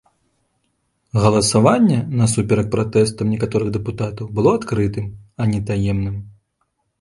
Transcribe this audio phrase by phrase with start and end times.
[1.23, 5.05] Галасаванне, насуперак пратэстам некаторых дэпутатаў, было адкрытым,
[5.41, 6.17] а не таемным.